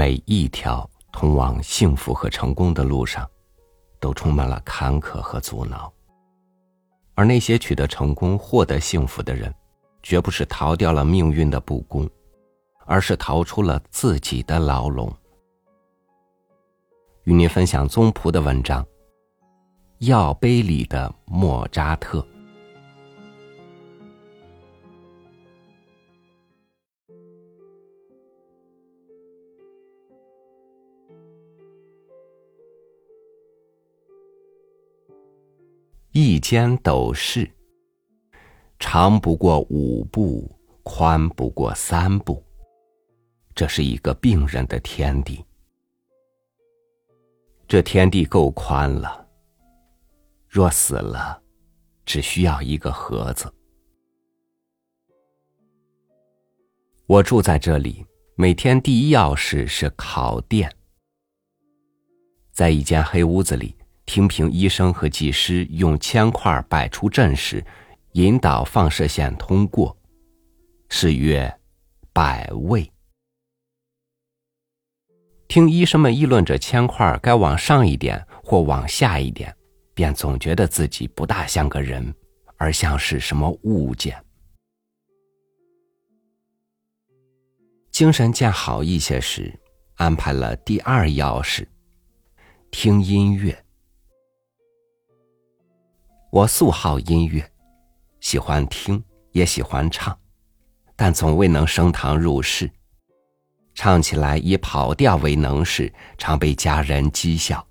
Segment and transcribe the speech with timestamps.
[0.00, 3.30] 每一条通往幸福和成功的路上，
[3.98, 5.92] 都充满了坎坷和阻挠。
[7.14, 9.54] 而那些取得成功、获得幸福的人，
[10.02, 12.08] 绝不是逃掉了命运的不公，
[12.86, 15.14] 而是逃出了自己的牢笼。
[17.24, 18.82] 与您分享宗璞的文章
[19.98, 22.20] 《药杯里的莫扎特》。
[36.12, 37.48] 一间斗室，
[38.80, 40.50] 长不过五步，
[40.82, 42.44] 宽不过三步。
[43.54, 45.44] 这是一个病人的天地。
[47.68, 49.24] 这天地够宽了。
[50.48, 51.40] 若死了，
[52.04, 53.48] 只需要一个盒子。
[57.06, 60.68] 我住在这里，每天第一要事是烤电。
[62.50, 63.76] 在一间黑屋子里。
[64.10, 67.64] 听凭医生和技师用铅块摆出阵势，
[68.14, 69.96] 引导放射线通过，
[70.88, 71.60] 是曰
[72.12, 72.90] 摆位。
[75.46, 79.56] 听医生们议论着铅块该往上一点或往下一点，
[79.94, 82.12] 便总觉得自己不大像个人，
[82.56, 84.20] 而像是什么物件。
[87.92, 89.56] 精神渐好一些时，
[89.94, 91.68] 安排了第二要事，
[92.72, 93.56] 听音乐。
[96.30, 97.44] 我素好音乐，
[98.20, 100.16] 喜欢听，也喜欢唱，
[100.94, 102.70] 但总未能升堂入室。
[103.74, 107.66] 唱起来以跑调为能事，常被家人讥笑。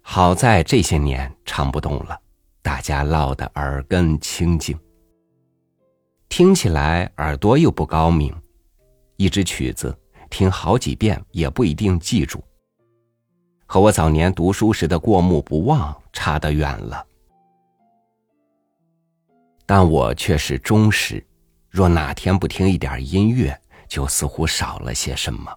[0.00, 2.18] 好在这些年唱不动了，
[2.62, 4.78] 大家落得耳根清净。
[6.30, 8.34] 听起来耳朵又不高明，
[9.16, 9.94] 一支曲子
[10.30, 12.42] 听好几遍也不一定记住。
[13.72, 17.06] 和我早年读书时的过目不忘差得远了，
[19.64, 21.24] 但我却是忠实。
[21.68, 25.56] 若哪天不听一点音乐，就似乎少了些什么。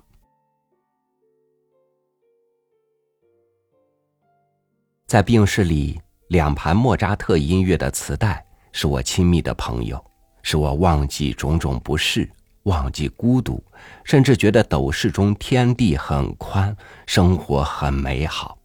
[5.08, 10.00] 在病室里，两盘莫扎特音乐的磁带是我亲密的朋友，
[10.44, 12.30] 使我忘记种种不适。
[12.64, 13.64] 忘记孤独，
[14.04, 16.76] 甚至觉得斗室中天地很宽，
[17.06, 18.58] 生活很美好。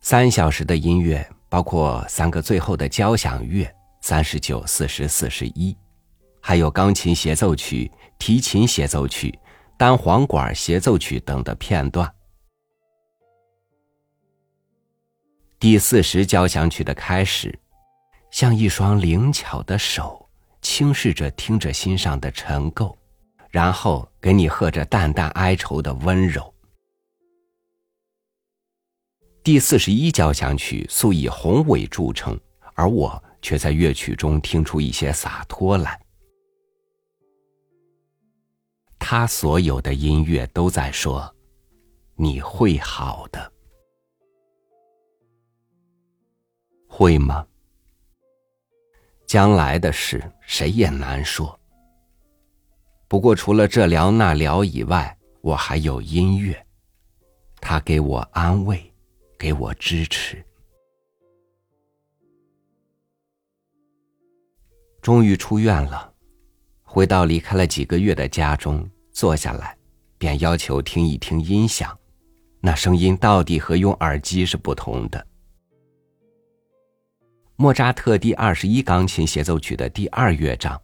[0.00, 5.76] 三小时的音乐包括三个最后的交响乐，三十九、四十、四十一，
[6.40, 9.36] 还有钢琴协奏曲、提琴协奏曲、
[9.76, 12.12] 单簧管协奏曲等的片段。
[15.60, 17.56] 第四十交响曲的开始，
[18.32, 20.21] 像一双灵巧的手。
[20.62, 22.96] 轻视着听着心上的尘垢，
[23.50, 26.54] 然后给你喝着淡淡哀愁的温柔。
[29.44, 32.38] 第四十一交响曲素以宏伟著称，
[32.74, 36.00] 而我却在乐曲中听出一些洒脱来。
[39.00, 41.34] 他所有的音乐都在说
[42.14, 43.52] ：“你会好的，
[46.88, 47.44] 会吗？”
[49.32, 51.58] 将来的事，谁也难说。
[53.08, 56.66] 不过，除了这聊那聊以外，我还有音乐，
[57.58, 58.92] 它给我安慰，
[59.38, 60.44] 给我支持。
[65.00, 66.12] 终于出院了，
[66.82, 69.74] 回到离开了几个月的家中，坐下来，
[70.18, 71.98] 便要求听一听音响，
[72.60, 75.26] 那声音到底和用耳机是不同的。
[77.62, 80.82] 莫扎特第二十一钢琴协奏曲的第二乐章，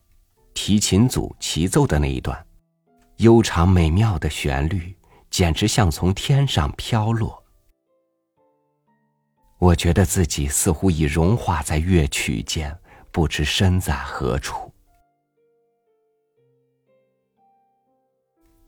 [0.55, 2.47] 提琴组齐奏的那一段，
[3.17, 4.97] 悠长美妙的旋律，
[5.29, 7.43] 简直像从天上飘落。
[9.59, 12.73] 我觉得自己似乎已融化在乐曲间，
[13.11, 14.73] 不知身在何处。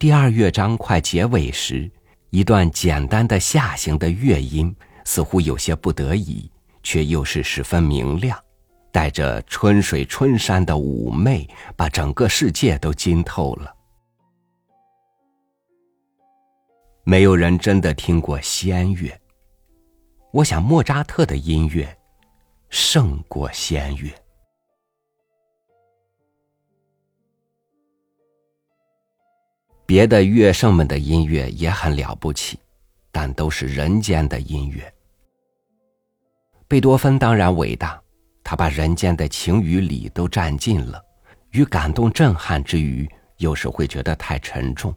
[0.00, 1.88] 第二乐章快结尾时，
[2.30, 4.74] 一段简单的下行的乐音，
[5.04, 6.50] 似乎有些不得已。
[6.82, 8.38] 却又是十分明亮，
[8.90, 13.74] 带着春水春山的妩媚，把整个世界都浸透了。
[17.04, 19.18] 没有人真的听过仙乐，
[20.32, 21.98] 我想莫扎特的音乐
[22.68, 24.12] 胜过仙乐。
[29.86, 32.60] 别的乐圣们的音乐也很了不起，
[33.10, 34.94] 但都是人间的音乐。
[36.70, 38.00] 贝多芬当然伟大，
[38.44, 41.04] 他把人间的情与理都占尽了，
[41.50, 44.94] 与感动震撼之余，有时会觉得太沉重。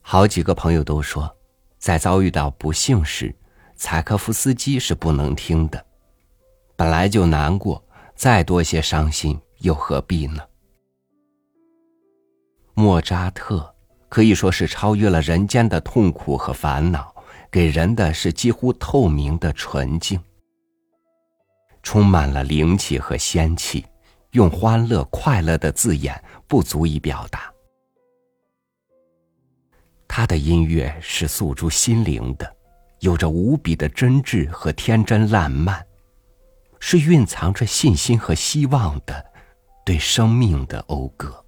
[0.00, 1.32] 好几个朋友都说，
[1.78, 3.32] 在遭遇到不幸时，
[3.76, 5.86] 柴可夫斯基是不能听的。
[6.74, 7.80] 本来就难过，
[8.16, 10.42] 再多些伤心又何必呢？
[12.74, 13.72] 莫扎特
[14.08, 17.14] 可以说是超越了人间的痛苦和烦恼，
[17.50, 20.20] 给人的是几乎透明的纯净，
[21.82, 23.84] 充满了灵气和仙气，
[24.30, 27.52] 用欢乐、快乐的字眼不足以表达。
[30.06, 32.56] 他的音乐是诉诸心灵的，
[33.00, 35.84] 有着无比的真挚和天真烂漫。
[36.78, 39.24] 是蕴藏着信心和希望的，
[39.84, 41.39] 对生命的讴歌。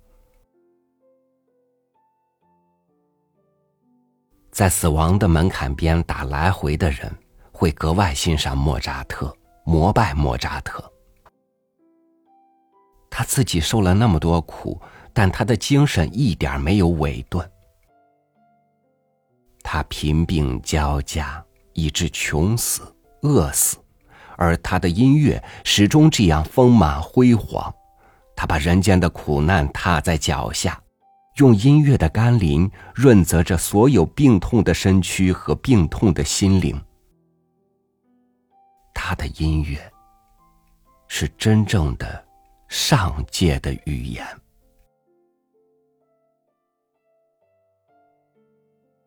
[4.52, 7.10] 在死亡的门槛边打来回的人，
[7.50, 9.34] 会格外欣赏莫扎特，
[9.64, 10.84] 膜拜莫扎特。
[13.10, 14.78] 他自己受了那么多苦，
[15.14, 17.50] 但他的精神一点没有萎顿。
[19.62, 22.82] 他贫病交加，以致穷死、
[23.22, 23.78] 饿死。
[24.36, 27.72] 而他的音乐始终这样丰满辉煌，
[28.34, 30.81] 他把人间的苦难踏在脚下，
[31.36, 36.78] 用音乐的甘霖润泽着所有病痛的身躯和病痛的心灵。
[38.94, 39.78] 他的音乐
[41.08, 42.24] 是真正的
[42.68, 44.24] 上界的语言。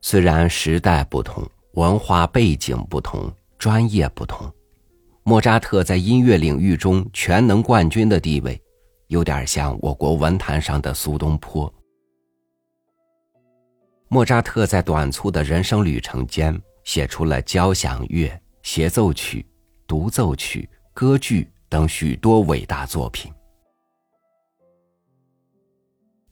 [0.02, 4.52] 虽然时代不同，文化背景不同，专业不同。
[5.24, 8.62] 莫扎特在音乐领域中全能冠军的地位，
[9.08, 11.74] 有点像我国文坛上的苏东坡。
[14.16, 18.32] 莫扎特在短促的人生旅程间，写出了交响乐、
[18.64, 19.46] 协奏曲、
[19.86, 23.30] 独奏曲、歌剧等许多伟大作品。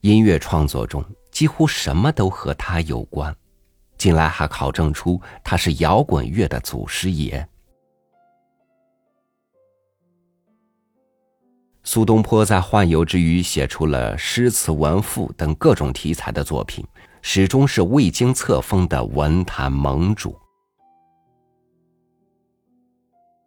[0.00, 3.36] 音乐创作中几乎什么都和他有关，
[3.98, 7.46] 近来还考证出他是摇滚乐的祖师爷。
[11.82, 16.82] 苏东坡在宦游之余，写出了诗词文赋等各种题材的作品，
[17.26, 20.38] 始终是未经册封的文坛盟主。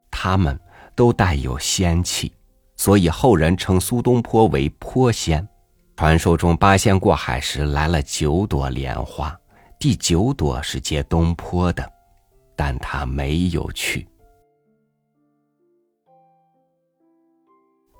[0.10, 0.60] 他们
[0.96, 2.34] 都带有仙气，
[2.76, 5.48] 所以后人称苏东坡为坡仙。
[5.96, 9.40] 传说中，八仙过海时来了九朵莲花，
[9.80, 11.88] 第九朵是接东坡的，
[12.56, 14.08] 但他没有去。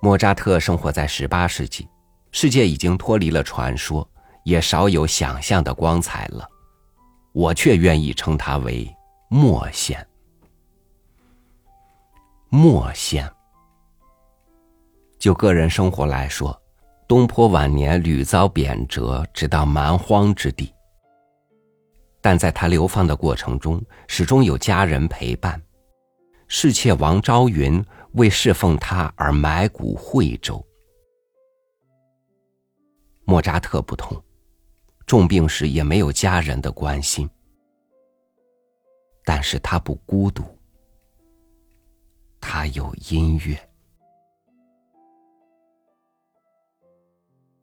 [0.02, 1.88] 莫扎特生活在十八世纪，
[2.32, 4.08] 世界已经脱离了传说，
[4.48, 6.48] 也少有想象的光彩了。
[7.34, 8.90] 我却愿意称他为
[9.30, 10.08] 莫仙。
[12.48, 13.30] 莫仙。
[15.20, 16.58] 就个人生活来说，
[17.10, 20.74] 东坡晚年屡遭贬谪，直到蛮荒之地。
[22.22, 25.62] 但在他流放的过程中，始终有家人陪伴。
[26.48, 27.84] 侍妾王昭云。
[28.14, 30.66] 为侍奉他而埋骨惠州。
[33.26, 34.20] 莫扎特不同，
[35.08, 37.30] 重病时也没有家人的关心，
[39.24, 40.44] 但是他不孤独，
[42.42, 43.58] 他有音乐。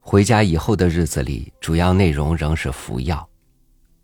[0.00, 3.28] 回家以后的日子里，主要内容仍是服药，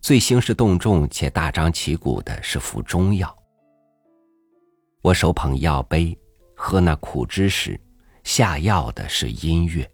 [0.03, 3.35] 最兴师动众且大张旗鼓的是服中药。
[5.03, 6.17] 我手捧药杯。
[6.63, 7.81] 喝那苦汁时，
[8.23, 9.91] 下药的是音乐。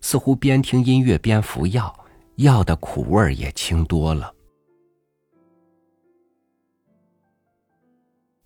[0.00, 1.94] 似乎边听音乐边服药，
[2.38, 4.32] 药的苦味儿也轻多了。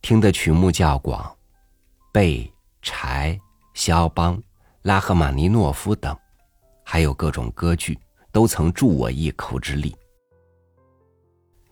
[0.00, 1.36] 听的曲目较广，
[2.10, 3.38] 贝、柴、
[3.74, 4.42] 肖邦、
[4.80, 6.16] 拉赫玛尼诺夫等，
[6.82, 7.98] 还有各种歌剧，
[8.32, 9.94] 都曾助我一口之力。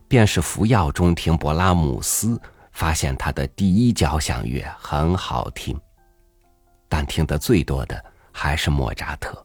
[0.07, 2.41] 便是服药中听勃拉姆斯。
[2.73, 5.79] 发现他的第一交响乐很好听，
[6.89, 9.45] 但听得最多的还是莫扎特。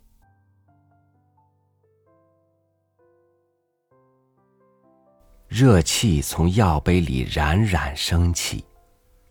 [5.48, 8.66] 热气从药杯里冉冉升起，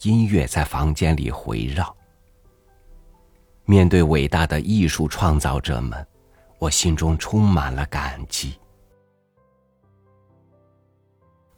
[0.03, 1.95] 音乐在房间里回绕。
[3.65, 6.07] 面对伟大的艺术创造者们，
[6.59, 8.55] 我心中充满了感激。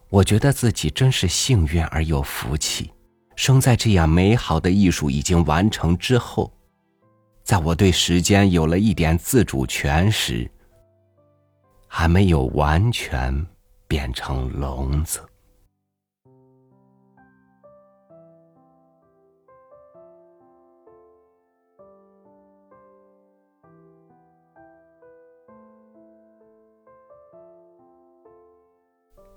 [0.09, 2.91] 我觉得自己真是幸运而有福气，
[3.35, 6.51] 生在这样美好的艺术已经完成之后，
[7.45, 10.51] 在我对时间有了一点自主权时，
[11.87, 13.47] 还没有完全
[13.89, 15.21] 变成聋子。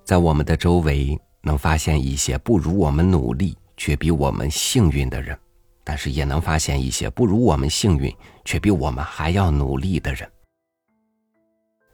[0.10, 5.38] 在我们的周围能发现一些不如我们努力却比我们幸运的人
[5.84, 8.12] 但是也能发现一些不如我们幸运
[8.44, 10.27] 却比我们还要努力的人。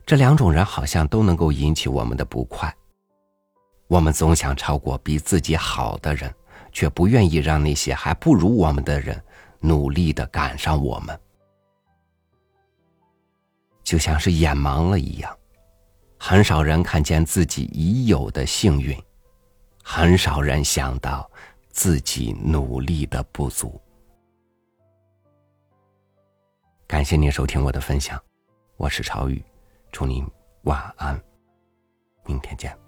[0.05, 2.73] 这两种人好像都能够引起我们的不快。
[3.87, 6.33] 我们总想超过比自己好的人，
[6.71, 9.19] 却不愿意让那些还不如我们的人
[9.59, 11.19] 努力的赶上我们，
[13.83, 15.35] 就像是眼盲了一样。
[16.19, 18.97] 很少人看见自己已有的幸运，
[19.83, 21.29] 很少人想到
[21.69, 23.79] 自己努力的不足。
[26.87, 28.19] 感谢您收听我的分享，
[28.77, 29.43] 我是朝宇。
[29.95, 30.29] 祝您
[30.63, 31.17] 晚安，
[32.25, 32.84] 明天见。